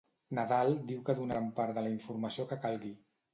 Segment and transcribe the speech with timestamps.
[0.37, 2.93] Nadal diu que donaran part de la informació que calgui.